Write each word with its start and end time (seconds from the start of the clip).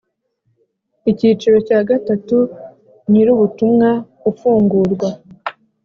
Icyiciro 1.11 1.57
cya 1.67 1.79
gatatu 1.89 2.37
Nyirubutumwa 3.11 3.89
ifungurwa 4.29 5.09